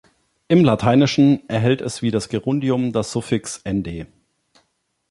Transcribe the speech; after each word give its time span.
Im 0.47 0.65
Lateinischen 0.65 1.47
erhält 1.47 1.79
es 1.79 2.01
wie 2.01 2.09
das 2.09 2.27
Gerundium 2.27 2.91
das 2.91 3.11
Suffix 3.11 3.61
"-nd". 3.65 4.07